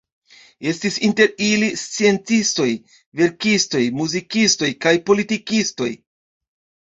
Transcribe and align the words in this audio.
Estis 0.69 0.95
inter 1.07 1.33
ili 1.47 1.67
sciencistoj, 1.81 2.65
verkistoj, 3.21 3.83
muzikistoj 3.99 4.71
kaj 4.87 4.95
politikistoj. 5.11 5.91